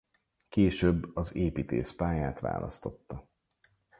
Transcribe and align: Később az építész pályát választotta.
Később 0.49 1.15
az 1.15 1.35
építész 1.35 1.91
pályát 1.91 2.39
választotta. 2.39 3.27